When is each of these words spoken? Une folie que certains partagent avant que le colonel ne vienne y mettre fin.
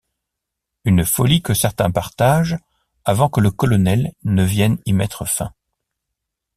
Une 0.83 1.05
folie 1.05 1.43
que 1.43 1.53
certains 1.53 1.91
partagent 1.91 2.57
avant 3.05 3.29
que 3.29 3.39
le 3.39 3.51
colonel 3.51 4.13
ne 4.23 4.43
vienne 4.43 4.79
y 4.87 4.93
mettre 4.93 5.25
fin. 5.27 5.53